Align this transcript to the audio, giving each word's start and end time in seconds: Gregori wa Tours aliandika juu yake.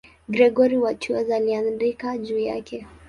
Gregori 0.29 0.77
wa 0.77 0.93
Tours 0.93 1.31
aliandika 1.31 2.17
juu 2.17 2.39
yake. 2.39 2.87